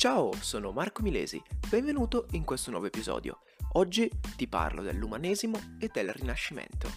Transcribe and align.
Ciao, 0.00 0.32
sono 0.40 0.72
Marco 0.72 1.02
Milesi, 1.02 1.42
benvenuto 1.68 2.26
in 2.30 2.42
questo 2.42 2.70
nuovo 2.70 2.86
episodio. 2.86 3.40
Oggi 3.72 4.10
ti 4.34 4.48
parlo 4.48 4.80
dell'umanesimo 4.80 5.76
e 5.78 5.90
del 5.92 6.08
rinascimento. 6.08 6.88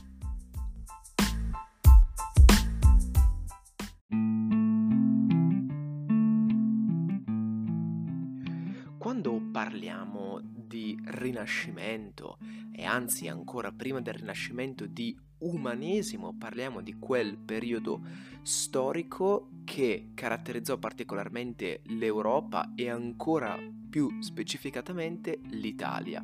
Quando 8.97 9.49
parliamo 9.51 10.39
di 10.41 10.97
rinascimento 11.03 12.37
e 12.73 12.85
anzi 12.85 13.27
ancora 13.27 13.73
prima 13.73 13.99
del 13.99 14.13
rinascimento 14.13 14.87
di 14.87 15.13
umanesimo, 15.43 16.35
parliamo 16.37 16.81
di 16.81 16.95
quel 16.97 17.37
periodo 17.37 18.01
storico 18.41 19.49
che 19.63 20.09
caratterizzò 20.13 20.77
particolarmente 20.77 21.81
l'Europa 21.87 22.73
e 22.75 22.89
ancora 22.89 23.57
più 23.89 24.21
specificatamente 24.21 25.39
l'Italia, 25.49 26.23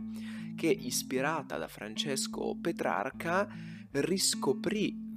che 0.55 0.67
ispirata 0.67 1.57
da 1.57 1.67
Francesco 1.67 2.55
Petrarca 2.59 3.47
riscoprì 3.91 5.07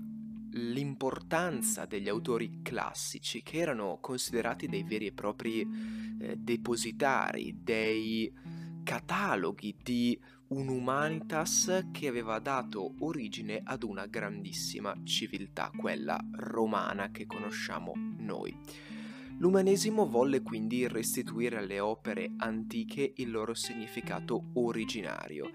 l'importanza 0.54 1.86
degli 1.86 2.08
autori 2.08 2.60
classici 2.62 3.42
che 3.42 3.58
erano 3.58 3.98
considerati 4.00 4.68
dei 4.68 4.82
veri 4.82 5.06
e 5.06 5.12
propri 5.12 5.60
eh, 6.20 6.36
depositari, 6.36 7.58
dei 7.62 8.32
cataloghi 8.82 9.74
di 9.82 10.18
un 10.52 10.68
humanitas 10.68 11.86
che 11.92 12.08
aveva 12.08 12.38
dato 12.38 12.94
origine 12.98 13.62
ad 13.64 13.82
una 13.82 14.04
grandissima 14.04 14.94
civiltà, 15.02 15.70
quella 15.74 16.22
romana 16.32 17.10
che 17.10 17.24
conosciamo 17.24 17.92
noi. 18.18 18.54
L'umanesimo 19.42 20.06
volle 20.06 20.40
quindi 20.40 20.86
restituire 20.86 21.56
alle 21.56 21.80
opere 21.80 22.30
antiche 22.36 23.14
il 23.16 23.32
loro 23.32 23.54
significato 23.54 24.50
originario, 24.52 25.50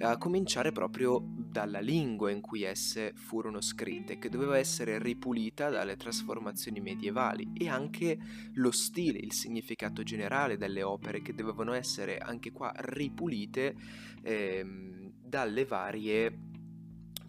a 0.00 0.18
cominciare 0.18 0.72
proprio 0.72 1.22
dalla 1.24 1.78
lingua 1.78 2.32
in 2.32 2.40
cui 2.40 2.64
esse 2.64 3.12
furono 3.14 3.60
scritte, 3.60 4.18
che 4.18 4.28
doveva 4.28 4.58
essere 4.58 4.98
ripulita 4.98 5.70
dalle 5.70 5.96
trasformazioni 5.96 6.80
medievali, 6.80 7.52
e 7.54 7.68
anche 7.68 8.18
lo 8.54 8.72
stile, 8.72 9.20
il 9.20 9.32
significato 9.32 10.02
generale 10.02 10.56
delle 10.56 10.82
opere, 10.82 11.22
che 11.22 11.32
dovevano 11.32 11.74
essere 11.74 12.18
anche 12.18 12.50
qua 12.50 12.72
ripulite 12.74 13.76
ehm, 14.20 15.12
dalle 15.14 15.64
varie 15.64 16.38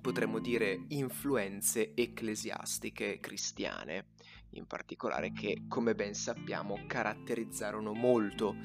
potremmo 0.02 0.40
dire 0.40 0.86
influenze 0.88 1.94
ecclesiastiche 1.94 3.20
cristiane 3.20 4.06
in 4.52 4.66
particolare 4.66 5.32
che 5.32 5.64
come 5.68 5.96
ben 5.96 6.14
sappiamo 6.14 6.80
caratterizzarono 6.88 7.94
molto 7.94 8.56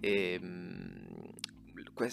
ehm, 0.00 1.06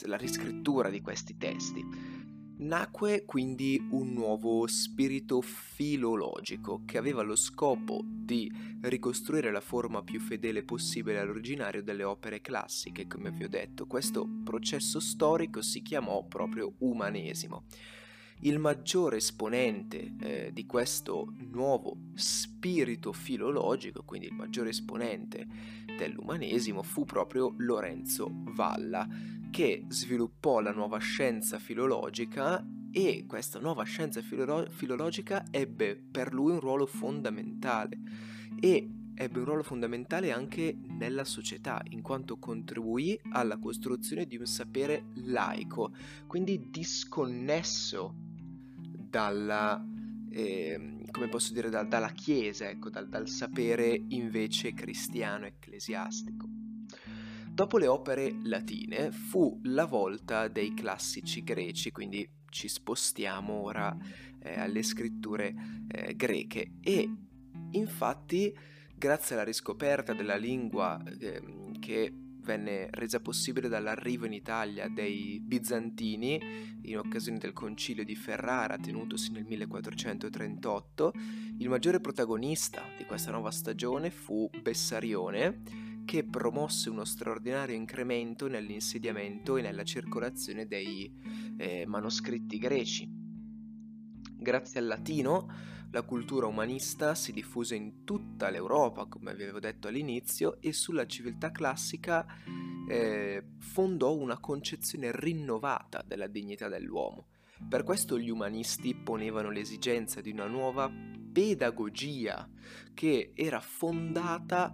la 0.06 0.18
riscrittura 0.18 0.90
di 0.90 1.02
questi 1.02 1.38
testi. 1.38 2.22
Nacque 2.56 3.26
quindi 3.26 3.90
un 3.92 4.14
nuovo 4.14 4.68
spirito 4.68 5.42
filologico 5.42 6.84
che 6.86 6.98
aveva 6.98 7.22
lo 7.22 7.36
scopo 7.36 8.02
di 8.06 8.50
ricostruire 8.82 9.52
la 9.52 9.60
forma 9.60 10.04
più 10.04 10.20
fedele 10.20 10.64
possibile 10.64 11.20
all'originario 11.20 11.84
delle 11.84 12.04
opere 12.04 12.42
classiche, 12.42 13.08
come 13.08 13.32
vi 13.32 13.44
ho 13.44 13.50
detto. 13.50 13.86
Questo 13.86 14.26
processo 14.44 15.00
storico 15.00 15.62
si 15.62 15.82
chiamò 15.82 16.26
proprio 16.26 16.76
umanesimo 16.80 17.66
il 18.44 18.60
maggiore 18.60 19.18
esponente 19.18 20.14
eh, 20.20 20.52
di 20.54 20.66
questo 20.66 21.34
nuovo 21.52 21.98
spirito 22.14 23.14
filologico, 23.14 24.04
quindi 24.04 24.28
il 24.28 24.34
maggiore 24.34 24.70
esponente 24.70 25.46
dell'umanesimo, 25.98 26.84
fu 26.84 27.06
proprio 27.06 27.54
Lorenzo 27.58 28.30
Valla, 28.32 29.08
che 29.50 29.86
sviluppò 29.88 30.60
la 30.60 30.72
nuova 30.72 30.98
scienza 30.98 31.60
filologica 31.60 32.66
e 32.92 33.26
questa 33.28 33.60
nuova 33.60 33.84
scienza 33.84 34.22
filolo- 34.22 34.70
filologica 34.70 35.46
ebbe 35.50 35.96
per 35.96 36.34
lui 36.34 36.52
un 36.52 36.60
ruolo 36.60 36.86
fondamentale 36.86 37.98
e 38.60 38.90
ebbe 39.16 39.40
un 39.40 39.46
ruolo 39.46 39.64
fondamentale 39.64 40.32
anche 40.32 40.78
nella 40.98 41.24
società, 41.24 41.82
in 41.90 42.02
quanto 42.02 42.38
contribuì 42.38 43.18
alla 43.32 43.58
costruzione 43.58 44.26
di 44.26 44.38
un 44.38 44.46
sapere 44.46 45.06
laico, 45.14 45.94
quindi 46.28 46.70
disconnesso 46.70 48.23
dalla, 49.14 49.80
eh, 50.32 51.04
come 51.12 51.28
posso 51.28 51.54
dire, 51.54 51.70
da, 51.70 51.84
dalla 51.84 52.10
Chiesa, 52.10 52.68
ecco, 52.68 52.90
dal, 52.90 53.08
dal 53.08 53.28
sapere 53.30 54.06
invece 54.08 54.74
cristiano 54.74 55.46
ecclesiastico. 55.46 56.48
Dopo 57.48 57.78
le 57.78 57.86
opere 57.86 58.40
latine 58.42 59.12
fu 59.12 59.60
la 59.66 59.86
volta 59.86 60.48
dei 60.48 60.74
classici 60.74 61.44
greci, 61.44 61.92
quindi 61.92 62.28
ci 62.50 62.68
spostiamo 62.68 63.54
ora 63.54 63.96
eh, 64.40 64.60
alle 64.60 64.82
scritture 64.82 65.54
eh, 65.92 66.16
greche 66.16 66.72
e 66.82 67.08
infatti 67.70 68.52
grazie 68.96 69.36
alla 69.36 69.44
riscoperta 69.44 70.14
della 70.14 70.38
lingua 70.38 71.00
eh, 71.20 71.40
che 71.80 72.12
venne 72.44 72.88
resa 72.92 73.20
possibile 73.20 73.68
dall'arrivo 73.68 74.26
in 74.26 74.34
Italia 74.34 74.88
dei 74.90 75.40
bizantini 75.40 76.40
in 76.82 76.98
occasione 76.98 77.38
del 77.38 77.54
concilio 77.54 78.04
di 78.04 78.16
Ferrara 78.16 78.78
tenutosi 78.78 79.32
nel 79.32 79.46
1438. 79.46 81.14
Il 81.58 81.70
maggiore 81.70 82.00
protagonista 82.00 82.82
di 82.98 83.06
questa 83.06 83.32
nuova 83.32 83.52
stagione 83.52 84.12
fu 84.12 84.50
Bessarione, 84.62 85.62
che 86.06 86.26
promosse 86.26 86.90
uno 86.90 87.06
straordinario 87.06 87.76
incremento 87.76 88.48
nell'insediamento 88.48 89.56
e 89.56 89.62
nella 89.62 89.84
circolazione 89.84 90.68
dei 90.68 91.12
eh, 91.58 91.86
manoscritti 91.88 92.58
greci. 92.58 93.10
Grazie 94.38 94.80
al 94.82 94.88
latino, 94.88 95.48
la 95.94 96.02
cultura 96.02 96.48
umanista 96.48 97.14
si 97.14 97.32
diffuse 97.32 97.76
in 97.76 98.04
tutta 98.04 98.50
l'Europa, 98.50 99.06
come 99.06 99.36
vi 99.36 99.44
avevo 99.44 99.60
detto 99.60 99.88
all'inizio, 99.88 100.60
e 100.60 100.74
sulla 100.74 101.06
civiltà 101.06 101.52
classica 101.52 102.26
eh, 102.90 103.44
fondò 103.60 104.16
una 104.16 104.40
concezione 104.40 105.12
rinnovata 105.14 106.04
della 106.04 106.26
dignità 106.26 106.68
dell'uomo. 106.68 107.28
Per 107.70 107.84
questo 107.84 108.18
gli 108.18 108.32
umanisti 108.32 108.96
ponevano 108.96 109.52
l'esigenza 109.52 110.20
di 110.20 110.32
una 110.32 110.48
nuova 110.48 110.92
pedagogia 111.32 112.50
che 112.96 113.32
era 113.36 113.60
fondata 113.60 114.72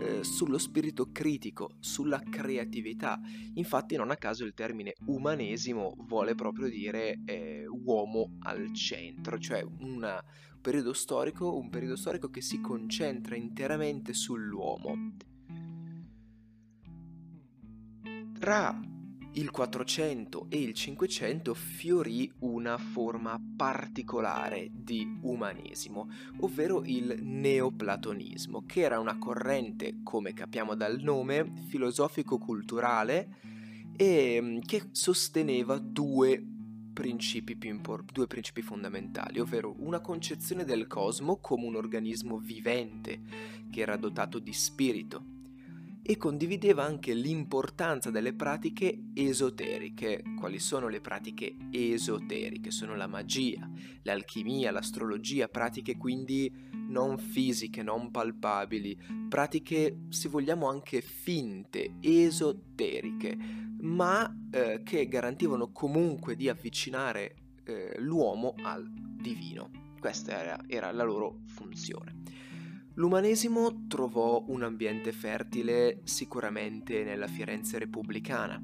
eh, 0.00 0.24
sullo 0.24 0.56
spirito 0.56 1.10
critico, 1.12 1.76
sulla 1.80 2.20
creatività. 2.20 3.20
Infatti 3.54 3.96
non 3.96 4.10
a 4.10 4.16
caso 4.16 4.44
il 4.44 4.54
termine 4.54 4.94
umanesimo 5.06 5.94
vuole 5.98 6.34
proprio 6.34 6.68
dire 6.68 7.20
eh, 7.26 7.66
uomo 7.66 8.38
al 8.40 8.72
centro, 8.72 9.38
cioè 9.38 9.62
una, 9.80 10.14
un 10.14 10.51
periodo 10.62 10.94
storico, 10.94 11.58
un 11.58 11.68
periodo 11.68 11.96
storico 11.96 12.30
che 12.30 12.40
si 12.40 12.62
concentra 12.62 13.36
interamente 13.36 14.14
sull'uomo. 14.14 15.16
Tra 18.38 18.80
il 19.34 19.50
400 19.50 20.46
e 20.50 20.60
il 20.60 20.74
500 20.74 21.54
fiorì 21.54 22.30
una 22.40 22.76
forma 22.76 23.40
particolare 23.56 24.68
di 24.72 25.18
umanesimo, 25.22 26.08
ovvero 26.40 26.82
il 26.84 27.18
neoplatonismo, 27.20 28.64
che 28.66 28.80
era 28.80 28.98
una 28.98 29.18
corrente, 29.18 30.00
come 30.02 30.34
capiamo 30.34 30.74
dal 30.74 31.00
nome, 31.00 31.50
filosofico-culturale 31.68 33.36
e 33.96 34.38
mm, 34.40 34.58
che 34.60 34.88
sosteneva 34.92 35.78
due 35.78 36.44
principi, 36.92 37.58
impor- 37.62 38.04
due 38.04 38.26
principi 38.26 38.62
fondamentali, 38.62 39.40
ovvero 39.40 39.74
una 39.78 40.00
concezione 40.00 40.64
del 40.64 40.86
cosmo 40.86 41.38
come 41.38 41.66
un 41.66 41.76
organismo 41.76 42.38
vivente 42.38 43.20
che 43.70 43.80
era 43.80 43.96
dotato 43.96 44.38
di 44.38 44.52
spirito 44.52 45.31
e 46.04 46.16
condivideva 46.16 46.82
anche 46.82 47.14
l'importanza 47.14 48.10
delle 48.10 48.34
pratiche 48.34 49.10
esoteriche. 49.14 50.22
Quali 50.38 50.58
sono 50.58 50.88
le 50.88 51.00
pratiche 51.00 51.56
esoteriche? 51.70 52.70
Sono 52.72 52.96
la 52.96 53.06
magia, 53.06 53.70
l'alchimia, 54.02 54.72
l'astrologia, 54.72 55.48
pratiche 55.48 55.96
quindi 55.96 56.52
non 56.88 57.18
fisiche, 57.18 57.82
non 57.82 58.10
palpabili, 58.10 58.98
pratiche, 59.28 60.06
se 60.08 60.28
vogliamo, 60.28 60.68
anche 60.68 61.00
finte, 61.00 61.94
esoteriche, 62.00 63.36
ma 63.80 64.30
eh, 64.50 64.82
che 64.84 65.06
garantivano 65.06 65.70
comunque 65.70 66.34
di 66.34 66.48
avvicinare 66.48 67.36
eh, 67.64 67.94
l'uomo 67.98 68.54
al 68.62 68.90
divino. 68.90 69.70
Questa 70.00 70.36
era, 70.36 70.60
era 70.66 70.90
la 70.90 71.04
loro 71.04 71.42
funzione. 71.46 72.20
L'umanesimo 72.94 73.86
trovò 73.88 74.44
un 74.48 74.62
ambiente 74.62 75.12
fertile 75.12 76.00
sicuramente 76.04 77.04
nella 77.04 77.26
Firenze 77.26 77.78
repubblicana 77.78 78.62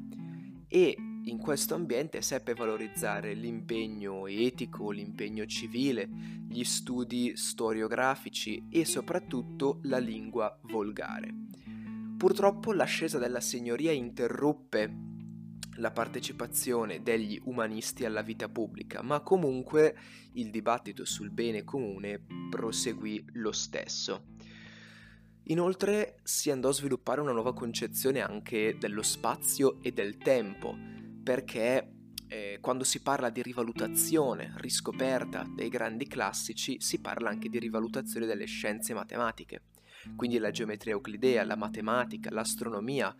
e 0.68 0.96
in 1.24 1.38
questo 1.38 1.74
ambiente 1.74 2.20
seppe 2.20 2.52
valorizzare 2.52 3.32
l'impegno 3.32 4.26
etico, 4.26 4.90
l'impegno 4.90 5.46
civile, 5.46 6.08
gli 6.46 6.62
studi 6.62 7.36
storiografici 7.36 8.66
e 8.70 8.84
soprattutto 8.84 9.80
la 9.84 9.98
lingua 9.98 10.58
volgare. 10.64 11.34
Purtroppo 12.18 12.72
l'ascesa 12.72 13.18
della 13.18 13.40
signoria 13.40 13.92
interruppe 13.92 15.17
la 15.78 15.90
partecipazione 15.90 17.02
degli 17.02 17.40
umanisti 17.44 18.04
alla 18.04 18.22
vita 18.22 18.48
pubblica, 18.48 19.02
ma 19.02 19.20
comunque 19.20 19.96
il 20.34 20.50
dibattito 20.50 21.04
sul 21.04 21.30
bene 21.30 21.64
comune 21.64 22.20
proseguì 22.50 23.24
lo 23.34 23.52
stesso. 23.52 24.36
Inoltre 25.44 26.20
si 26.24 26.50
andò 26.50 26.68
a 26.68 26.74
sviluppare 26.74 27.20
una 27.22 27.32
nuova 27.32 27.54
concezione 27.54 28.20
anche 28.20 28.76
dello 28.78 29.02
spazio 29.02 29.80
e 29.80 29.92
del 29.92 30.18
tempo, 30.18 30.76
perché 31.22 31.92
eh, 32.28 32.58
quando 32.60 32.84
si 32.84 33.00
parla 33.00 33.30
di 33.30 33.40
rivalutazione, 33.40 34.52
riscoperta 34.56 35.46
dei 35.48 35.70
grandi 35.70 36.06
classici, 36.06 36.80
si 36.80 37.00
parla 37.00 37.30
anche 37.30 37.48
di 37.48 37.58
rivalutazione 37.58 38.26
delle 38.26 38.44
scienze 38.44 38.92
matematiche. 38.92 39.62
Quindi 40.14 40.38
la 40.38 40.50
geometria 40.50 40.92
euclidea, 40.92 41.44
la 41.44 41.56
matematica, 41.56 42.30
l'astronomia, 42.30 43.14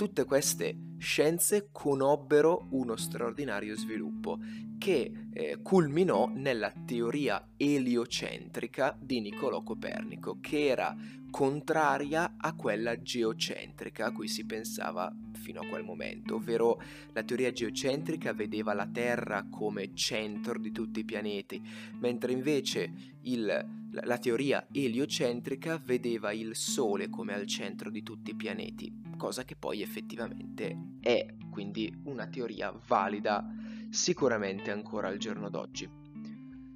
tutte 0.00 0.24
queste 0.24 0.94
scienze 0.96 1.68
conobbero 1.70 2.68
uno 2.70 2.96
straordinario 2.96 3.76
sviluppo 3.76 4.38
che 4.78 5.12
eh, 5.30 5.58
culminò 5.60 6.26
nella 6.34 6.72
teoria 6.86 7.50
eliocentrica 7.54 8.96
di 8.98 9.20
Niccolò 9.20 9.62
Copernico, 9.62 10.38
che 10.40 10.68
era 10.68 10.96
contraria 11.30 12.36
a 12.38 12.54
quella 12.54 13.02
geocentrica 13.02 14.06
a 14.06 14.12
cui 14.12 14.26
si 14.26 14.46
pensava 14.46 15.14
fino 15.34 15.60
a 15.60 15.66
quel 15.66 15.84
momento, 15.84 16.36
ovvero 16.36 16.80
la 17.12 17.22
teoria 17.22 17.52
geocentrica 17.52 18.32
vedeva 18.32 18.72
la 18.72 18.88
Terra 18.90 19.46
come 19.50 19.92
centro 19.92 20.58
di 20.58 20.72
tutti 20.72 21.00
i 21.00 21.04
pianeti, 21.04 21.60
mentre 21.98 22.32
invece 22.32 22.90
il, 23.24 23.66
la 23.90 24.18
teoria 24.18 24.66
eliocentrica 24.72 25.76
vedeva 25.76 26.32
il 26.32 26.56
Sole 26.56 27.10
come 27.10 27.34
al 27.34 27.46
centro 27.46 27.90
di 27.90 28.02
tutti 28.02 28.30
i 28.30 28.34
pianeti, 28.34 28.99
cosa 29.20 29.44
che 29.44 29.54
poi 29.54 29.82
effettivamente 29.82 30.94
è, 30.98 31.26
quindi 31.50 31.94
una 32.04 32.26
teoria 32.26 32.72
valida 32.86 33.44
sicuramente 33.90 34.70
ancora 34.70 35.08
al 35.08 35.18
giorno 35.18 35.50
d'oggi. 35.50 35.86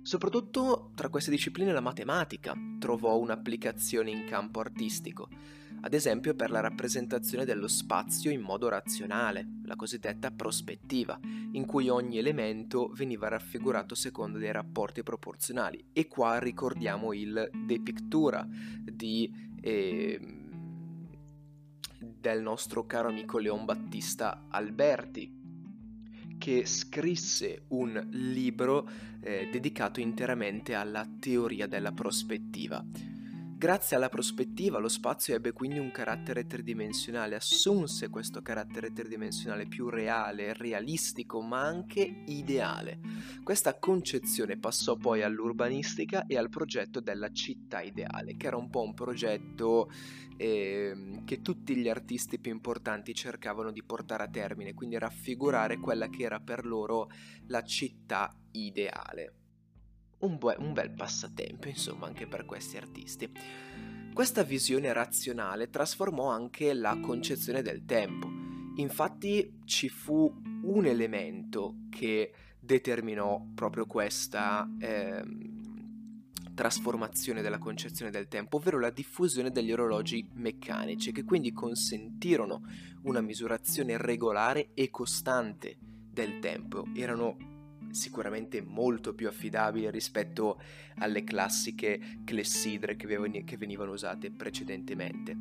Soprattutto 0.02 0.90
tra 0.94 1.08
queste 1.08 1.30
discipline 1.30 1.72
la 1.72 1.80
matematica 1.80 2.54
trovò 2.78 3.16
un'applicazione 3.16 4.10
in 4.10 4.26
campo 4.26 4.60
artistico, 4.60 5.30
ad 5.80 5.94
esempio 5.94 6.34
per 6.34 6.50
la 6.50 6.60
rappresentazione 6.60 7.46
dello 7.46 7.66
spazio 7.66 8.30
in 8.30 8.42
modo 8.42 8.68
razionale, 8.68 9.60
la 9.64 9.76
cosiddetta 9.76 10.30
prospettiva, 10.30 11.18
in 11.52 11.64
cui 11.64 11.88
ogni 11.88 12.18
elemento 12.18 12.90
veniva 12.94 13.28
raffigurato 13.28 13.94
secondo 13.94 14.36
dei 14.36 14.52
rapporti 14.52 15.02
proporzionali. 15.02 15.82
E 15.94 16.08
qua 16.08 16.38
ricordiamo 16.38 17.14
il 17.14 17.50
De 17.66 17.80
Pictura 17.80 18.46
di, 18.82 19.32
eh, 19.62 20.33
del 22.24 22.40
nostro 22.40 22.86
caro 22.86 23.08
amico 23.08 23.36
Leon 23.36 23.66
Battista 23.66 24.46
Alberti, 24.48 25.30
che 26.38 26.64
scrisse 26.64 27.64
un 27.68 28.02
libro 28.12 28.88
eh, 29.20 29.50
dedicato 29.52 30.00
interamente 30.00 30.74
alla 30.74 31.06
teoria 31.18 31.66
della 31.66 31.92
prospettiva. 31.92 32.82
Grazie 33.64 33.96
alla 33.96 34.10
prospettiva 34.10 34.78
lo 34.78 34.88
spazio 34.88 35.34
ebbe 35.34 35.52
quindi 35.52 35.78
un 35.78 35.90
carattere 35.90 36.46
tridimensionale, 36.46 37.34
assunse 37.34 38.10
questo 38.10 38.42
carattere 38.42 38.92
tridimensionale 38.92 39.64
più 39.66 39.88
reale, 39.88 40.52
realistico, 40.52 41.40
ma 41.40 41.62
anche 41.62 42.24
ideale. 42.26 43.00
Questa 43.42 43.78
concezione 43.78 44.58
passò 44.58 44.96
poi 44.96 45.22
all'urbanistica 45.22 46.26
e 46.26 46.36
al 46.36 46.50
progetto 46.50 47.00
della 47.00 47.32
città 47.32 47.80
ideale, 47.80 48.36
che 48.36 48.48
era 48.48 48.58
un 48.58 48.68
po' 48.68 48.82
un 48.82 48.92
progetto 48.92 49.90
eh, 50.36 51.22
che 51.24 51.40
tutti 51.40 51.74
gli 51.74 51.88
artisti 51.88 52.38
più 52.38 52.52
importanti 52.52 53.14
cercavano 53.14 53.70
di 53.70 53.82
portare 53.82 54.24
a 54.24 54.28
termine, 54.28 54.74
quindi 54.74 54.98
raffigurare 54.98 55.78
quella 55.78 56.10
che 56.10 56.24
era 56.24 56.38
per 56.38 56.66
loro 56.66 57.08
la 57.46 57.62
città 57.62 58.30
ideale 58.50 59.36
un, 60.24 60.36
bu- 60.38 60.54
un 60.58 60.72
bel 60.72 60.90
passatempo, 60.90 61.68
insomma, 61.68 62.06
anche 62.06 62.26
per 62.26 62.44
questi 62.44 62.76
artisti. 62.76 63.30
Questa 64.12 64.42
visione 64.42 64.92
razionale 64.92 65.70
trasformò 65.70 66.30
anche 66.30 66.72
la 66.72 66.98
concezione 67.00 67.62
del 67.62 67.84
tempo. 67.84 68.30
Infatti 68.76 69.60
ci 69.64 69.88
fu 69.88 70.32
un 70.62 70.86
elemento 70.86 71.86
che 71.90 72.32
determinò 72.58 73.44
proprio 73.54 73.86
questa 73.86 74.68
eh, 74.78 75.22
trasformazione 76.54 77.42
della 77.42 77.58
concezione 77.58 78.10
del 78.10 78.28
tempo, 78.28 78.56
ovvero 78.56 78.78
la 78.78 78.90
diffusione 78.90 79.50
degli 79.50 79.72
orologi 79.72 80.26
meccanici, 80.34 81.12
che 81.12 81.24
quindi 81.24 81.52
consentirono 81.52 82.62
una 83.02 83.20
misurazione 83.20 83.96
regolare 83.96 84.70
e 84.74 84.90
costante 84.90 85.76
del 85.80 86.38
tempo. 86.38 86.86
Erano 86.94 87.53
sicuramente 87.94 88.60
molto 88.60 89.14
più 89.14 89.28
affidabile 89.28 89.90
rispetto 89.90 90.60
alle 90.96 91.22
classiche 91.22 92.18
clessidre 92.24 92.96
che, 92.96 93.56
venivano 93.56 93.92
usate 93.92 94.30
precedentemente. 94.30 95.36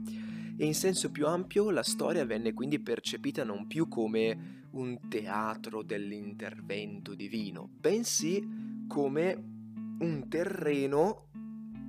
E 0.55 0.65
in 0.65 0.75
senso 0.75 1.11
più 1.11 1.25
ampio 1.25 1.71
la 1.71 1.81
storia 1.81 2.25
venne 2.25 2.53
quindi 2.53 2.79
percepita 2.79 3.43
non 3.43 3.65
più 3.65 3.87
come 3.87 4.67
un 4.71 4.99
teatro 5.09 5.81
dell'intervento 5.81 7.15
divino, 7.15 7.67
bensì 7.79 8.85
come 8.87 9.51
un 9.99 10.27
terreno 10.29 11.29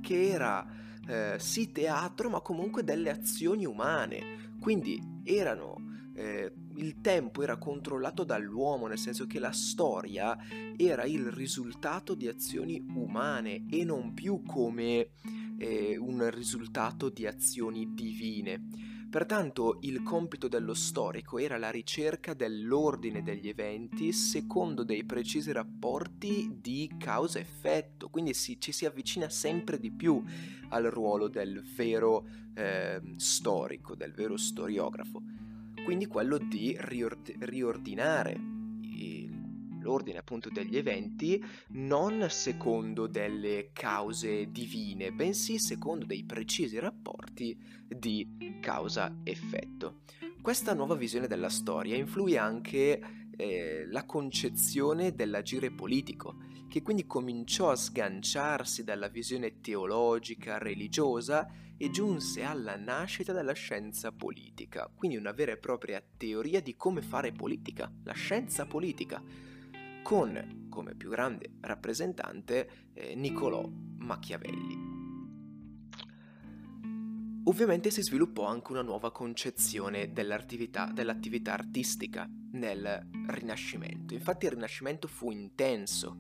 che 0.01 0.29
era 0.29 0.67
eh, 1.07 1.37
sì 1.39 1.73
teatro 1.73 2.31
ma 2.31 2.41
comunque 2.41 2.85
delle 2.85 3.11
azioni 3.11 3.67
umane, 3.67 4.53
quindi 4.61 4.99
erano 5.25 5.77
eh, 6.15 6.51
il 6.77 7.01
tempo 7.01 7.43
era 7.43 7.57
controllato 7.57 8.25
dall'uomo, 8.25 8.87
nel 8.87 8.99
senso 8.99 9.27
che 9.27 9.39
la 9.39 9.53
storia 9.53 10.37
era 10.77 11.05
il 11.05 11.31
risultato 11.31 12.15
di 12.15 12.29
azioni 12.29 12.83
umane 12.95 13.67
e 13.71 13.85
non 13.85 14.15
più 14.15 14.43
come 14.43 15.11
eh, 15.59 15.97
un 15.97 16.29
risultato 16.31 17.09
di 17.09 17.27
azioni 17.27 17.95
divine. 17.95 18.93
Pertanto 19.15 19.79
il 19.83 20.03
compito 20.03 20.49
dello 20.49 20.75
storico 20.75 21.39
era 21.39 21.57
la 21.57 21.71
ricerca 21.71 22.35
dell'ordine 22.35 23.23
degli 23.23 23.49
eventi 23.49 24.13
secondo 24.13 24.83
dei 24.83 25.05
precisi 25.05 25.53
rapporti 25.53 26.59
di 26.61 26.91
causa-effetto, 26.99 28.09
quindi 28.09 28.35
si, 28.35 28.59
ci 28.59 28.73
si 28.73 28.87
avvicina 28.87 29.29
sempre 29.29 29.79
di 29.79 29.93
più 29.93 30.21
al 30.71 30.85
ruolo 30.87 31.29
del 31.29 31.63
vero 31.77 32.27
eh, 32.55 33.01
storico, 33.15 33.95
del 33.95 34.13
vero 34.13 34.37
storiografo 34.37 35.23
quindi 35.85 36.07
quello 36.07 36.39
di 36.39 36.77
riord- 36.81 37.35
riordinare 37.41 38.53
l'ordine 39.85 40.19
appunto 40.19 40.49
degli 40.49 40.77
eventi 40.79 41.43
non 41.69 42.27
secondo 42.31 43.07
delle 43.07 43.71
cause 43.73 44.51
divine, 44.51 45.13
bensì 45.13 45.59
secondo 45.59 46.07
dei 46.07 46.25
precisi 46.25 46.79
rapporti 46.79 47.57
di 47.87 48.59
causa-effetto. 48.61 50.01
Questa 50.41 50.75
nuova 50.75 50.95
visione 50.95 51.27
della 51.27 51.49
storia 51.49 51.97
influì 51.97 52.37
anche 52.37 53.24
eh, 53.37 53.87
la 53.89 54.05
concezione 54.05 55.15
dell'agire 55.15 55.71
politico, 55.71 56.37
che 56.69 56.83
quindi 56.83 57.07
cominciò 57.07 57.71
a 57.71 57.77
sganciarsi 57.77 58.85
dalla 58.85 59.09
visione 59.09 59.61
teologica, 59.61 60.59
religiosa 60.59 61.49
e 61.77 61.91
giunse 61.91 62.43
alla 62.43 62.77
nascita 62.77 63.33
della 63.33 63.53
scienza 63.53 64.13
politica, 64.13 64.91
quindi 64.95 65.17
una 65.17 65.33
vera 65.33 65.53
e 65.53 65.59
propria 65.59 66.03
teoria 66.17 66.61
di 66.61 66.77
come 66.77 67.03
fare 67.03 67.33
politica, 67.33 67.93
la 68.05 68.13
scienza 68.13 68.67
politica, 68.67 69.23
con 70.03 70.67
come 70.69 70.95
più 70.95 71.09
grande 71.09 71.55
rappresentante 71.61 72.89
eh, 72.93 73.15
Niccolò 73.15 73.69
Machiavelli. 73.99 74.93
Ovviamente 77.47 77.91
si 77.91 78.03
sviluppò 78.03 78.47
anche 78.47 78.73
una 78.73 78.83
nuova 78.83 79.13
concezione 79.13 80.13
dell'attività, 80.13 80.91
dell'attività 80.93 81.53
artistica 81.53 82.29
nel 82.55 83.09
Rinascimento. 83.29 84.15
Infatti 84.15 84.47
il 84.47 84.53
Rinascimento 84.53 85.07
fu 85.07 85.31
intenso, 85.31 86.19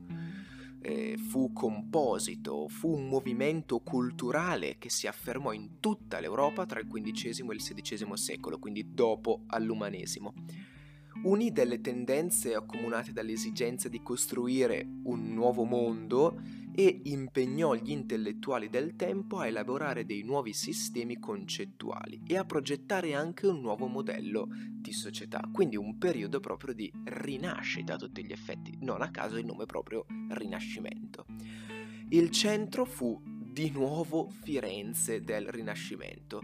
eh, 0.80 1.16
fu 1.16 1.52
composito, 1.52 2.68
fu 2.68 2.92
un 2.94 3.08
movimento 3.08 3.80
culturale 3.80 4.76
che 4.78 4.90
si 4.90 5.06
affermò 5.06 5.52
in 5.52 5.80
tutta 5.80 6.20
l'Europa 6.20 6.66
tra 6.66 6.80
il 6.80 6.86
XV 6.86 7.50
e 7.50 7.54
il 7.54 7.62
XVI 7.62 8.16
secolo, 8.16 8.58
quindi 8.58 8.92
dopo 8.92 9.42
all'umanesimo. 9.46 10.34
Unì 11.22 11.52
delle 11.52 11.80
tendenze 11.80 12.54
accomunate 12.54 13.12
dall'esigenza 13.12 13.88
di 13.88 14.02
costruire 14.02 14.86
un 15.04 15.32
nuovo 15.32 15.64
mondo 15.64 16.38
e 16.74 17.00
impegnò 17.04 17.74
gli 17.74 17.90
intellettuali 17.90 18.68
del 18.68 18.96
tempo 18.96 19.38
a 19.38 19.46
elaborare 19.46 20.04
dei 20.04 20.22
nuovi 20.22 20.52
sistemi 20.52 21.18
concettuali 21.18 22.22
e 22.26 22.36
a 22.36 22.44
progettare 22.44 23.14
anche 23.14 23.46
un 23.46 23.60
nuovo 23.60 23.86
modello 23.86 24.48
di 24.70 24.92
società, 24.92 25.48
quindi 25.52 25.76
un 25.76 25.98
periodo 25.98 26.40
proprio 26.40 26.74
di 26.74 26.92
rinascita 27.04 27.94
a 27.94 27.98
tutti 27.98 28.24
gli 28.24 28.32
effetti, 28.32 28.76
non 28.80 29.02
a 29.02 29.10
caso 29.10 29.36
il 29.36 29.46
nome 29.46 29.66
proprio 29.66 30.04
Rinascimento. 30.30 31.26
Il 32.10 32.30
centro 32.30 32.84
fu 32.84 33.20
di 33.54 33.70
nuovo 33.70 34.28
Firenze 34.42 35.22
del 35.22 35.46
Rinascimento. 35.46 36.42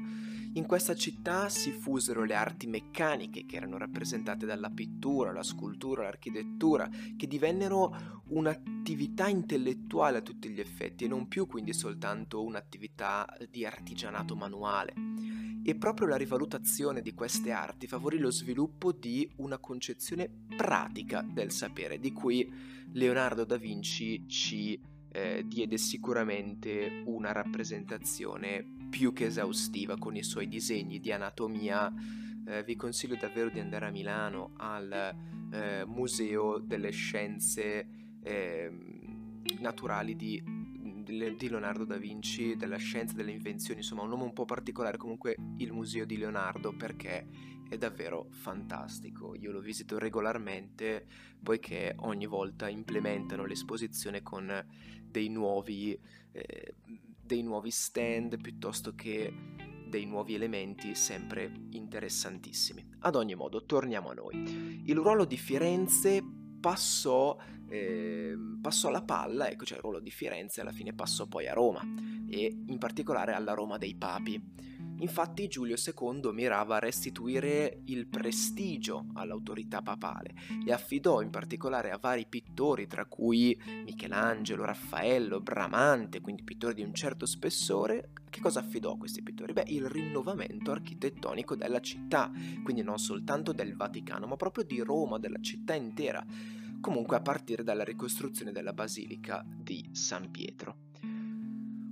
In 0.55 0.65
questa 0.65 0.95
città 0.95 1.49
si 1.49 1.73
fusero 1.73 2.23
le 2.23 2.37
arti 2.37 2.69
meccaniche 2.69 3.47
che 3.47 3.57
erano 3.57 3.79
rappresentate 3.79 4.47
dalla 4.47 4.71
pittura, 4.71 5.33
la 5.33 5.43
scultura, 5.43 6.05
l'architettura, 6.05 6.89
che 7.17 7.27
divennero 7.27 8.23
un'attività 8.29 9.27
intellettuale 9.27 10.19
a 10.19 10.23
tutti 10.23 10.51
gli 10.51 10.61
effetti 10.61 11.05
e 11.05 11.09
non 11.09 11.27
più 11.27 11.49
quindi 11.49 11.73
soltanto 11.73 12.45
un'attività 12.45 13.27
di 13.51 13.67
artigianato 13.67 14.37
manuale. 14.37 14.95
E 15.65 15.75
proprio 15.75 16.07
la 16.07 16.17
rivalutazione 16.17 17.03
di 17.03 17.13
queste 17.13 17.51
arti 17.51 17.89
favorì 17.89 18.19
lo 18.19 18.31
sviluppo 18.31 18.93
di 18.93 19.29
una 19.39 19.59
concezione 19.59 20.31
pratica 20.57 21.23
del 21.23 21.51
sapere, 21.51 21.99
di 21.99 22.13
cui 22.13 22.49
Leonardo 22.93 23.45
da 23.45 23.57
Vinci 23.57 24.29
ci 24.29 24.81
eh, 25.13 25.45
diede 25.47 25.77
sicuramente 25.79 27.03
una 27.07 27.33
rappresentazione 27.33 28.65
più 28.89 29.13
che 29.13 29.27
esaustiva 29.27 29.97
con 29.99 30.17
i 30.17 30.23
suoi 30.23 30.49
disegni 30.49 31.01
di 31.01 31.13
anatomia. 31.13 31.93
Eh, 32.47 32.65
vi 32.65 32.77
consiglio 32.77 33.17
davvero 33.17 33.51
di 33.51 33.61
andare 33.61 33.87
a 33.87 33.91
Milano 33.91 34.53
al 34.57 35.15
eh, 35.53 35.85
Museo 35.87 36.59
delle 36.59 36.91
Scienze 36.91 37.87
ehm, 38.23 38.99
Naturali 39.59 40.17
di, 40.17 40.43
di 41.05 41.49
Leonardo 41.49 41.85
da 41.85 41.97
Vinci, 41.97 42.57
della 42.57 42.77
scienza, 42.77 43.15
delle 43.15 43.33
invenzioni, 43.33 43.81
insomma 43.81 44.03
un 44.03 44.11
nome 44.11 44.23
un 44.23 44.33
po' 44.33 44.45
particolare, 44.45 44.97
comunque 44.97 45.37
il 45.59 45.73
Museo 45.73 46.05
di 46.05 46.17
Leonardo 46.17 46.73
perché 46.73 47.27
è 47.71 47.79
davvero 47.79 48.27
fantastico. 48.31 49.37
Io 49.37 49.53
lo 49.53 49.61
visito 49.61 49.97
regolarmente 49.97 51.07
poiché 51.41 51.95
ogni 52.01 52.27
volta 52.27 52.69
implementano 52.69 53.47
l'esposizione 53.47 54.23
con 54.23 54.67
dei 55.03 55.29
nuovi, 55.29 55.99
eh, 56.33 56.75
dei 57.23 57.43
nuovi 57.43 57.71
stand 57.71 58.41
piuttosto 58.41 58.95
che 58.97 59.33
dei 59.89 60.05
nuovi 60.05 60.35
elementi 60.35 60.97
sempre 60.97 61.53
interessantissimi. 61.71 62.97
Ad 63.01 63.15
ogni 63.15 63.37
modo, 63.37 63.65
torniamo 63.65 64.11
a 64.11 64.15
noi. 64.15 64.83
Il 64.87 64.97
ruolo 64.97 65.25
di 65.25 65.37
Firenze 65.37 66.23
passò, 66.61 67.37
eh, 67.69 68.37
passò 68.61 68.91
la 68.91 69.03
palla, 69.03 69.49
ecco, 69.49 69.65
cioè 69.65 69.77
il 69.77 69.83
ruolo 69.83 70.01
di 70.01 70.11
Firenze 70.11 70.61
alla 70.61 70.73
fine 70.73 70.93
passò 70.93 71.27
poi 71.27 71.47
a 71.47 71.55
Roma 71.55 71.83
e 72.29 72.63
in 72.67 72.79
particolare 72.79 73.33
alla 73.33 73.55
Roma 73.55 73.79
dei 73.79 73.95
Papi. 73.95 74.79
Infatti 75.01 75.49
Giulio 75.49 75.77
II 75.77 76.33
mirava 76.33 76.77
a 76.77 76.79
restituire 76.79 77.81
il 77.87 78.07
prestigio 78.07 79.07
all'autorità 79.15 79.81
papale 79.81 80.35
e 80.65 80.73
affidò 80.73 81.23
in 81.23 81.31
particolare 81.31 81.91
a 81.91 81.99
vari 81.99 82.27
pittori, 82.27 82.87
tra 82.87 83.07
cui 83.07 83.59
Michelangelo, 83.85 84.65
Raffaello, 84.65 85.41
Bramante, 85.41 86.21
quindi 86.21 86.43
pittori 86.43 86.75
di 86.75 86.83
un 86.83 86.93
certo 86.93 87.25
spessore, 87.25 88.13
che 88.29 88.41
cosa 88.41 88.61
affidò 88.61 88.93
a 88.93 88.99
questi 88.99 89.23
pittori? 89.23 89.55
Beh, 89.55 89.65
il 89.69 89.87
rinnovamento 89.89 90.71
architettonico 90.71 91.57
della 91.57 91.81
città, 91.81 92.31
quindi 92.63 92.83
non 92.83 92.99
soltanto 92.99 93.53
del 93.53 93.75
Vaticano, 93.75 94.27
ma 94.27 94.37
proprio 94.37 94.65
di 94.65 94.81
Roma, 94.81 95.19
della 95.19 95.41
città 95.41 95.75
intera, 95.75 96.25
comunque 96.81 97.17
a 97.17 97.21
partire 97.21 97.63
dalla 97.63 97.85
ricostruzione 97.85 98.53
della 98.53 98.75
Basilica 98.75 99.45
di 99.47 99.89
San 99.93 100.31
Pietro. 100.31 100.89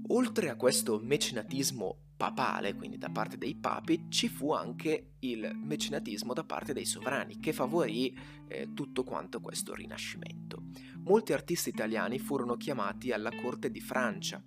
Oltre 0.09 0.49
a 0.49 0.57
questo 0.57 1.01
mecenatismo 1.03 2.08
papale, 2.19 2.75
quindi 2.75 2.99
da 2.99 3.11
parte 3.11 3.39
dei 3.39 3.55
papi, 3.55 4.07
ci 4.09 4.29
fu 4.29 4.53
anche 4.53 5.13
il 5.21 5.51
mecenatismo 5.55 6.35
da 6.35 6.43
parte 6.43 6.75
dei 6.75 6.85
sovrani, 6.85 7.39
che 7.39 7.53
favorì 7.53 8.15
eh, 8.49 8.75
tutto 8.75 9.05
quanto 9.05 9.41
questo 9.41 9.73
rinascimento. 9.73 10.65
Molti 11.05 11.33
artisti 11.33 11.69
italiani 11.69 12.19
furono 12.19 12.57
chiamati 12.57 13.13
alla 13.13 13.31
corte 13.41 13.71
di 13.71 13.81
Francia. 13.81 14.43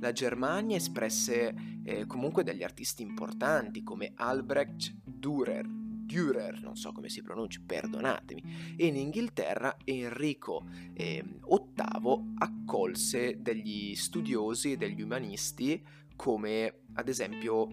La 0.00 0.10
Germania 0.10 0.76
espresse 0.76 1.54
eh, 1.84 2.06
comunque 2.06 2.42
degli 2.42 2.64
artisti 2.64 3.02
importanti 3.02 3.84
come 3.84 4.12
Albrecht 4.16 4.92
Dürer, 5.04 5.81
Dürer, 6.12 6.60
non 6.60 6.76
so 6.76 6.92
come 6.92 7.08
si 7.08 7.22
pronuncia, 7.22 7.58
perdonatemi, 7.64 8.74
e 8.76 8.86
in 8.86 8.96
Inghilterra 8.96 9.78
Enrico 9.82 10.66
eh, 10.92 11.24
VIII 11.24 12.34
accolse 12.36 13.40
degli 13.40 13.94
studiosi 13.94 14.72
e 14.72 14.76
degli 14.76 15.00
umanisti 15.00 15.82
come 16.14 16.80
ad 16.92 17.08
esempio 17.08 17.66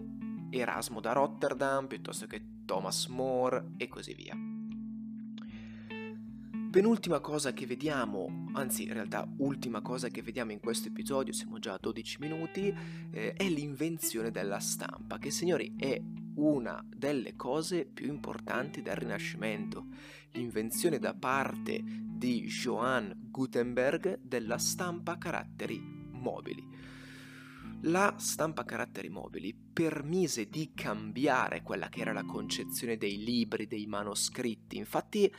Erasmo 0.48 1.00
da 1.00 1.12
Rotterdam 1.12 1.86
piuttosto 1.86 2.26
che 2.26 2.42
Thomas 2.64 3.06
More 3.08 3.72
e 3.76 3.88
così 3.88 4.14
via. 4.14 4.34
Penultima 6.70 7.18
cosa 7.18 7.52
che 7.52 7.66
vediamo, 7.66 8.46
anzi 8.52 8.84
in 8.84 8.92
realtà 8.92 9.28
ultima 9.38 9.82
cosa 9.82 10.08
che 10.08 10.22
vediamo 10.22 10.52
in 10.52 10.60
questo 10.60 10.88
episodio, 10.88 11.32
siamo 11.32 11.58
già 11.58 11.74
a 11.74 11.78
12 11.80 12.18
minuti, 12.20 12.72
eh, 13.10 13.32
è 13.32 13.48
l'invenzione 13.48 14.30
della 14.30 14.60
stampa, 14.60 15.18
che 15.18 15.30
signori 15.30 15.74
è 15.76 16.00
una 16.40 16.84
delle 16.86 17.36
cose 17.36 17.84
più 17.84 18.06
importanti 18.06 18.82
del 18.82 18.96
Rinascimento, 18.96 19.86
l'invenzione 20.32 20.98
da 20.98 21.14
parte 21.14 21.82
di 21.84 22.46
Johann 22.46 23.10
Gutenberg 23.30 24.20
della 24.22 24.58
stampa 24.58 25.12
a 25.12 25.18
caratteri 25.18 25.80
mobili. 26.12 26.66
La 27.84 28.14
stampa 28.18 28.62
a 28.62 28.64
caratteri 28.64 29.08
mobili 29.08 29.54
permise 29.54 30.48
di 30.48 30.72
cambiare 30.74 31.62
quella 31.62 31.88
che 31.88 32.00
era 32.00 32.12
la 32.12 32.24
concezione 32.24 32.96
dei 32.96 33.22
libri, 33.22 33.66
dei 33.66 33.86
manoscritti. 33.86 34.76
Infatti, 34.76 35.32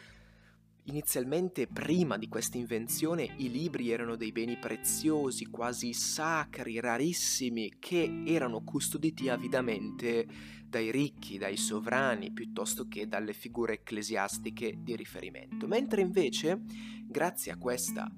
inizialmente, 0.85 1.67
prima 1.67 2.17
di 2.17 2.27
questa 2.27 2.57
invenzione, 2.57 3.35
i 3.37 3.49
libri 3.49 3.91
erano 3.91 4.15
dei 4.15 4.31
beni 4.31 4.57
preziosi, 4.57 5.45
quasi 5.45 5.93
sacri, 5.93 6.79
rarissimi, 6.79 7.73
che 7.79 8.23
erano 8.25 8.63
custoditi 8.63 9.29
avidamente 9.29 10.27
dai 10.67 10.91
ricchi, 10.91 11.37
dai 11.37 11.57
sovrani, 11.57 12.31
piuttosto 12.31 12.87
che 12.87 13.07
dalle 13.07 13.33
figure 13.33 13.73
ecclesiastiche 13.73 14.77
di 14.81 14.95
riferimento. 14.95 15.67
Mentre 15.67 16.01
invece, 16.01 16.61
grazie 17.05 17.51
a 17.51 17.57
questa 17.57 18.09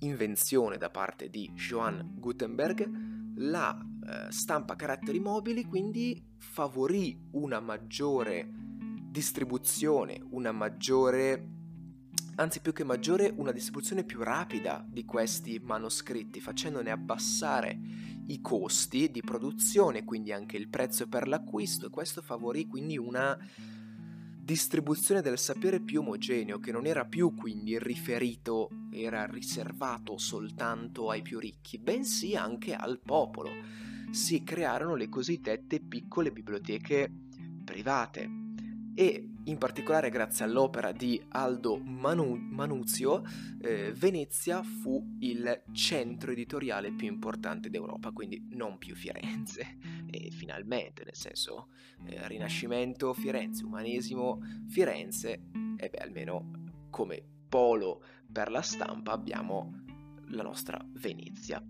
invenzione 0.00 0.76
da 0.76 0.90
parte 0.90 1.30
di 1.30 1.50
Johann 1.54 2.00
Gutenberg, 2.18 3.12
la 3.36 3.76
eh, 3.76 4.30
stampa 4.30 4.76
caratteri 4.76 5.18
mobili 5.18 5.64
quindi 5.64 6.22
favorì 6.38 7.18
una 7.32 7.60
maggiore 7.60 8.63
distribuzione, 9.14 10.20
una 10.30 10.50
maggiore, 10.50 11.46
anzi 12.34 12.58
più 12.60 12.72
che 12.72 12.82
maggiore, 12.82 13.32
una 13.36 13.52
distribuzione 13.52 14.02
più 14.02 14.20
rapida 14.24 14.84
di 14.84 15.04
questi 15.04 15.60
manoscritti, 15.62 16.40
facendone 16.40 16.90
abbassare 16.90 17.78
i 18.26 18.40
costi 18.40 19.12
di 19.12 19.20
produzione, 19.20 20.02
quindi 20.02 20.32
anche 20.32 20.56
il 20.56 20.68
prezzo 20.68 21.06
per 21.06 21.28
l'acquisto, 21.28 21.86
e 21.86 21.90
questo 21.90 22.22
favorì 22.22 22.66
quindi 22.66 22.98
una 22.98 23.38
distribuzione 24.36 25.20
del 25.20 25.38
sapere 25.38 25.78
più 25.78 26.00
omogeneo, 26.00 26.58
che 26.58 26.72
non 26.72 26.84
era 26.84 27.04
più 27.04 27.36
quindi 27.36 27.78
riferito, 27.78 28.68
era 28.90 29.26
riservato 29.26 30.18
soltanto 30.18 31.08
ai 31.08 31.22
più 31.22 31.38
ricchi, 31.38 31.78
bensì 31.78 32.34
anche 32.34 32.74
al 32.74 32.98
popolo. 32.98 33.50
Si 34.10 34.42
crearono 34.42 34.96
le 34.96 35.08
cosiddette 35.08 35.78
piccole 35.78 36.32
biblioteche 36.32 37.08
private, 37.64 38.42
e 38.94 39.28
in 39.44 39.58
particolare 39.58 40.08
grazie 40.08 40.44
all'opera 40.44 40.92
di 40.92 41.20
Aldo 41.30 41.76
Manu- 41.78 42.36
Manuzio, 42.38 43.22
eh, 43.60 43.92
Venezia 43.92 44.62
fu 44.62 45.16
il 45.18 45.64
centro 45.72 46.30
editoriale 46.30 46.92
più 46.92 47.06
importante 47.06 47.68
d'Europa, 47.68 48.12
quindi 48.12 48.46
non 48.50 48.78
più 48.78 48.94
Firenze. 48.94 49.76
E 50.10 50.30
finalmente, 50.30 51.04
nel 51.04 51.16
senso, 51.16 51.68
eh, 52.06 52.26
Rinascimento, 52.28 53.12
Firenze, 53.12 53.64
Umanesimo, 53.64 54.40
Firenze, 54.68 55.42
e 55.76 55.88
beh, 55.90 55.98
almeno 55.98 56.50
come 56.90 57.22
polo 57.48 58.02
per 58.32 58.50
la 58.50 58.62
stampa 58.62 59.12
abbiamo 59.12 59.82
la 60.28 60.42
nostra 60.42 60.82
Venezia. 60.92 61.62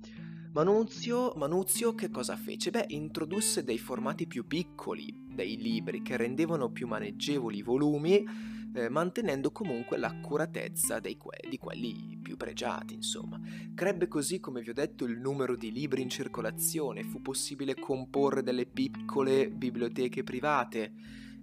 Manuzio, 0.54 1.32
Manuzio 1.34 1.96
che 1.96 2.10
cosa 2.10 2.36
fece? 2.36 2.70
Beh, 2.70 2.84
introdusse 2.90 3.64
dei 3.64 3.76
formati 3.76 4.28
più 4.28 4.46
piccoli 4.46 5.12
dei 5.28 5.56
libri 5.56 6.00
che 6.00 6.16
rendevano 6.16 6.70
più 6.70 6.86
maneggevoli 6.86 7.58
i 7.58 7.62
volumi, 7.62 8.24
eh, 8.72 8.88
mantenendo 8.88 9.50
comunque 9.50 9.96
l'accuratezza 9.96 11.00
que- 11.00 11.40
di 11.50 11.58
quelli 11.58 12.20
più 12.22 12.36
pregiati, 12.36 12.94
insomma. 12.94 13.40
Crebbe 13.74 14.06
così, 14.06 14.38
come 14.38 14.60
vi 14.60 14.70
ho 14.70 14.74
detto, 14.74 15.06
il 15.06 15.18
numero 15.18 15.56
di 15.56 15.72
libri 15.72 16.02
in 16.02 16.08
circolazione, 16.08 17.02
fu 17.02 17.20
possibile 17.20 17.74
comporre 17.74 18.44
delle 18.44 18.66
piccole 18.66 19.50
biblioteche 19.50 20.22
private, 20.22 20.92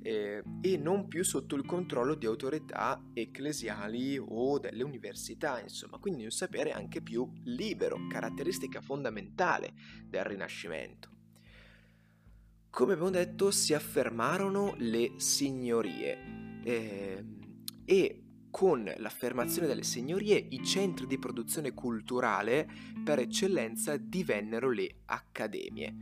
eh, 0.02 0.44
e 0.62 0.78
non 0.78 1.08
più 1.08 1.24
sotto 1.24 1.56
il 1.56 1.66
controllo 1.66 2.16
di 2.16 2.26
autorità 2.26 3.02
ecclesiali 3.14 4.18
o 4.18 4.60
delle 4.60 4.84
università, 4.84 5.62
insomma, 5.62 5.98
quindi 5.98 6.24
un 6.24 6.32
sapere 6.32 6.72
anche 6.72 7.02
più 7.02 7.30
libero, 7.44 8.08
caratteristica 8.10 8.82
fondamentale 8.82 9.74
del 10.06 10.24
Rinascimento. 10.24 11.10
Come 12.70 12.94
abbiamo 12.94 13.12
detto, 13.12 13.52
si 13.52 13.74
affermarono 13.74 14.76
le 14.78 15.14
signorie 15.18 16.62
eh, 16.64 17.26
e 17.84 18.24
con 18.50 18.94
l'affermazione 18.98 19.68
delle 19.68 19.84
signorie 19.84 20.36
i 20.38 20.64
centri 20.64 21.08
di 21.08 21.18
produzione 21.18 21.74
culturale 21.74 22.68
per 23.04 23.20
eccellenza 23.20 23.98
divennero 23.98 24.70
le 24.70 25.02
accademie, 25.06 25.96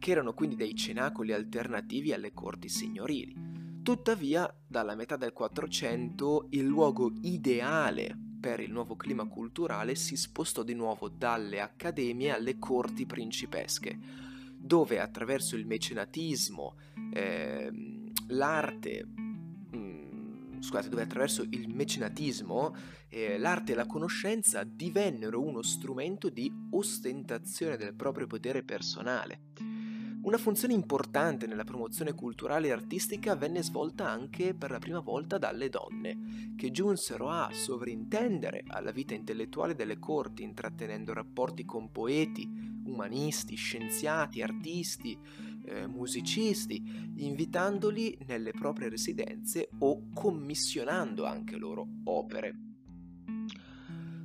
che 0.00 0.10
erano 0.10 0.32
quindi 0.32 0.56
dei 0.56 0.74
cenacoli 0.74 1.32
alternativi 1.32 2.12
alle 2.12 2.32
corti 2.32 2.68
signorili. 2.68 3.80
Tuttavia, 3.82 4.52
dalla 4.66 4.96
metà 4.96 5.16
del 5.16 5.32
400 5.32 6.48
il 6.50 6.64
luogo 6.64 7.12
ideale 7.22 8.16
per 8.40 8.60
il 8.60 8.72
nuovo 8.72 8.96
clima 8.96 9.26
culturale 9.26 9.94
si 9.94 10.16
spostò 10.16 10.62
di 10.62 10.74
nuovo 10.74 11.08
dalle 11.08 11.60
accademie 11.60 12.32
alle 12.32 12.58
corti 12.58 13.04
principesche, 13.04 13.98
dove 14.56 14.98
attraverso 14.98 15.54
il 15.56 15.66
mecenatismo, 15.66 16.76
eh, 17.12 17.70
l'arte, 18.28 19.06
mm, 19.76 20.60
scusate, 20.60 20.88
dove 20.88 21.02
attraverso 21.02 21.42
il 21.42 21.68
mecenatismo 21.68 22.74
eh, 23.08 23.38
l'arte 23.38 23.72
e 23.72 23.74
la 23.74 23.86
conoscenza 23.86 24.64
divennero 24.64 25.42
uno 25.42 25.62
strumento 25.62 26.30
di 26.30 26.50
ostentazione 26.70 27.76
del 27.76 27.94
proprio 27.94 28.26
potere 28.26 28.62
personale. 28.62 29.40
Una 30.22 30.36
funzione 30.36 30.74
importante 30.74 31.46
nella 31.46 31.64
promozione 31.64 32.12
culturale 32.12 32.68
e 32.68 32.72
artistica 32.72 33.34
venne 33.36 33.62
svolta 33.62 34.06
anche 34.06 34.54
per 34.54 34.70
la 34.70 34.78
prima 34.78 35.00
volta 35.00 35.38
dalle 35.38 35.70
donne, 35.70 36.52
che 36.56 36.70
giunsero 36.70 37.30
a 37.30 37.48
sovrintendere 37.50 38.62
alla 38.66 38.90
vita 38.90 39.14
intellettuale 39.14 39.74
delle 39.74 39.98
corti, 39.98 40.42
intrattenendo 40.42 41.14
rapporti 41.14 41.64
con 41.64 41.90
poeti, 41.90 42.46
umanisti, 42.84 43.54
scienziati, 43.54 44.42
artisti, 44.42 45.18
eh, 45.64 45.86
musicisti, 45.86 47.12
invitandoli 47.16 48.18
nelle 48.26 48.50
proprie 48.50 48.90
residenze 48.90 49.70
o 49.78 50.10
commissionando 50.12 51.24
anche 51.24 51.56
loro 51.56 51.86
opere. 52.04 52.69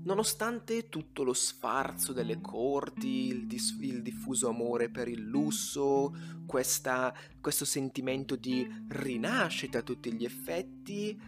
Nonostante 0.06 0.88
tutto 0.88 1.24
lo 1.24 1.34
sfarzo 1.34 2.14
delle 2.14 2.40
corti, 2.40 3.26
il, 3.26 3.48
dis- 3.48 3.76
il 3.82 4.04
diffuso 4.04 4.50
amore 4.50 4.90
per 4.90 5.08
il 5.08 5.22
lusso, 5.22 6.16
questa, 6.46 7.12
questo 7.42 7.66
sentimento 7.66 8.36
di 8.36 8.68
rinascita 8.90 9.80
a 9.80 9.82
tutti 9.82 10.14
gli 10.14 10.24
effetti, 10.24 11.20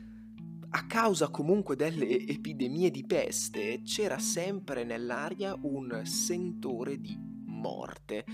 a 0.69 0.85
causa 0.85 1.29
comunque 1.29 1.75
delle 1.75 2.19
epidemie 2.27 2.91
di 2.91 3.03
peste, 3.03 3.81
c'era 3.81 4.19
sempre 4.19 4.83
nell'aria 4.83 5.57
un 5.59 6.01
sentore 6.05 7.01
di 7.01 7.17
morte. 7.45 8.25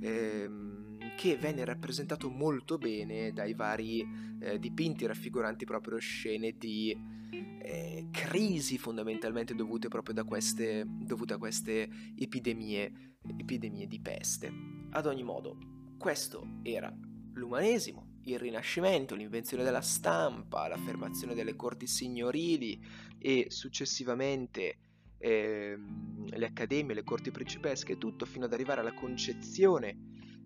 Ehm, 0.00 0.70
che 1.16 1.36
venne 1.36 1.66
rappresentato 1.66 2.30
molto 2.30 2.78
bene 2.78 3.32
dai 3.32 3.52
vari 3.52 4.04
eh, 4.40 4.58
dipinti 4.58 5.04
raffiguranti 5.04 5.66
proprio 5.66 5.98
scene 5.98 6.56
di 6.56 6.96
eh, 7.32 8.08
crisi 8.10 8.78
fondamentalmente 8.78 9.54
dovute 9.54 9.88
proprio 9.88 10.14
da 10.14 10.24
queste, 10.24 10.84
dovute 10.86 11.34
a 11.34 11.38
queste 11.38 11.88
epidemie, 12.16 13.16
epidemie 13.38 13.86
di 13.86 14.00
peste. 14.00 14.52
Ad 14.90 15.06
ogni 15.06 15.22
modo, 15.22 15.56
questo 15.98 16.58
era 16.62 16.94
l'umanesimo, 17.34 18.18
il 18.24 18.38
Rinascimento, 18.38 19.14
l'invenzione 19.14 19.64
della 19.64 19.80
stampa, 19.80 20.68
l'affermazione 20.68 21.34
delle 21.34 21.56
corti 21.56 21.86
signorili 21.86 22.80
e 23.18 23.46
successivamente 23.48 24.78
eh, 25.18 25.78
le 26.26 26.46
accademie, 26.46 26.94
le 26.94 27.04
corti 27.04 27.30
principesche, 27.30 27.98
tutto 27.98 28.26
fino 28.26 28.44
ad 28.44 28.52
arrivare 28.52 28.80
alla 28.80 28.94
concezione 28.94 29.96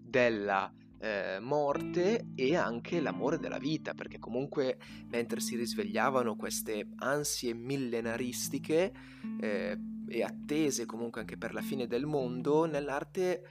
della 0.00 0.72
eh, 0.98 1.38
morte 1.40 2.28
e 2.34 2.56
anche 2.56 3.00
l'amore 3.00 3.38
della 3.38 3.58
vita, 3.58 3.94
perché 3.94 4.18
comunque 4.18 4.78
mentre 5.08 5.40
si 5.40 5.56
risvegliavano 5.56 6.36
queste 6.36 6.88
ansie 6.96 7.54
millenaristiche 7.54 8.92
eh, 9.40 9.78
e 10.08 10.22
attese 10.22 10.86
comunque 10.86 11.20
anche 11.20 11.36
per 11.36 11.52
la 11.52 11.62
fine 11.62 11.86
del 11.86 12.06
mondo, 12.06 12.64
nell'arte 12.64 13.42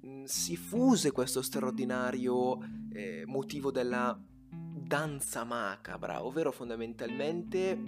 mh, 0.00 0.24
si 0.24 0.56
fuse 0.56 1.12
questo 1.12 1.42
straordinario 1.42 2.58
eh, 2.92 3.24
motivo 3.26 3.70
della 3.70 4.18
danza 4.48 5.44
macabra, 5.44 6.24
ovvero 6.24 6.52
fondamentalmente 6.52 7.78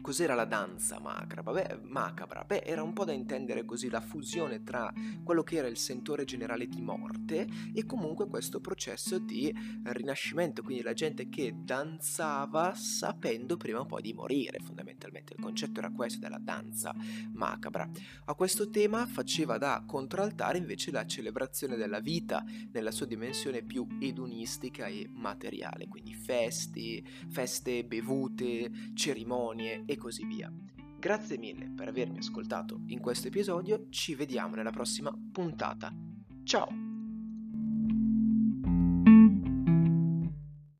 Cos'era 0.00 0.34
la 0.34 0.46
danza 0.46 0.98
macabra? 0.98 1.52
Beh, 1.52 1.80
macabra? 1.82 2.42
Beh, 2.44 2.62
era 2.64 2.82
un 2.82 2.94
po' 2.94 3.04
da 3.04 3.12
intendere 3.12 3.64
così 3.66 3.90
la 3.90 4.00
fusione 4.00 4.62
tra 4.62 4.92
quello 5.22 5.42
che 5.42 5.56
era 5.56 5.68
il 5.68 5.76
sentore 5.76 6.24
generale 6.24 6.66
di 6.66 6.80
morte 6.80 7.46
e 7.74 7.84
comunque 7.84 8.26
questo 8.26 8.60
processo 8.60 9.18
di 9.18 9.54
rinascimento, 9.84 10.62
quindi 10.62 10.82
la 10.82 10.94
gente 10.94 11.28
che 11.28 11.54
danzava 11.54 12.74
sapendo 12.74 13.56
prima 13.58 13.80
o 13.80 13.86
poi 13.86 14.00
di 14.00 14.14
morire, 14.14 14.58
fondamentalmente. 14.60 15.34
Il 15.36 15.42
concetto 15.42 15.80
era 15.80 15.90
questo 15.90 16.18
della 16.20 16.40
danza 16.40 16.94
macabra. 17.32 17.88
A 18.24 18.34
questo 18.34 18.70
tema 18.70 19.06
faceva 19.06 19.58
da 19.58 19.84
contraltare 19.86 20.56
invece 20.56 20.90
la 20.90 21.06
celebrazione 21.06 21.76
della 21.76 22.00
vita 22.00 22.42
nella 22.72 22.90
sua 22.90 23.06
dimensione 23.06 23.62
più 23.62 23.86
edonistica 24.00 24.86
e 24.86 25.08
materiale, 25.12 25.88
quindi 25.88 26.14
festi, 26.14 27.06
feste, 27.28 27.84
bevute, 27.84 28.70
cerimonie 28.94 29.84
e 29.90 29.96
così 29.96 30.24
via. 30.24 30.52
Grazie 30.98 31.38
mille 31.38 31.72
per 31.74 31.88
avermi 31.88 32.18
ascoltato 32.18 32.82
in 32.86 33.00
questo 33.00 33.28
episodio, 33.28 33.86
ci 33.88 34.14
vediamo 34.14 34.54
nella 34.54 34.70
prossima 34.70 35.12
puntata. 35.32 35.92
Ciao! 36.44 36.89